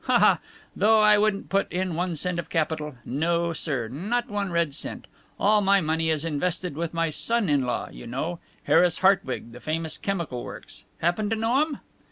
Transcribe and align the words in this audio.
Ha, 0.05 0.17
ha! 0.17 0.39
Though 0.75 0.99
I 0.99 1.19
wouldn't 1.19 1.49
put 1.49 1.71
in 1.71 1.93
one 1.93 2.15
cent 2.15 2.39
of 2.39 2.49
capital. 2.49 2.95
No, 3.05 3.53
sir! 3.53 3.87
Not 3.87 4.29
one 4.31 4.49
red 4.51 4.73
cent. 4.73 5.05
All 5.39 5.61
my 5.61 5.79
money 5.79 6.09
is 6.09 6.25
invested 6.25 6.73
with 6.73 6.91
my 6.91 7.11
son 7.11 7.47
in 7.49 7.65
law 7.67 7.87
you 7.91 8.07
know, 8.07 8.39
Harris 8.63 8.97
Hartwig, 9.01 9.51
the 9.51 9.59
famous 9.59 9.99
chemical 9.99 10.43
works. 10.43 10.85
Happen 11.01 11.29
to 11.29 11.35
know 11.35 11.53
um?" 11.53 11.81